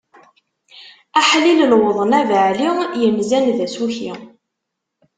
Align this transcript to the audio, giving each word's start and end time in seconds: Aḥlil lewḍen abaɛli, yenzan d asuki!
Aḥlil 1.19 1.59
lewḍen 1.71 2.11
abaɛli, 2.19 2.69
yenzan 3.01 3.45
d 3.57 3.59
asuki! 3.65 4.11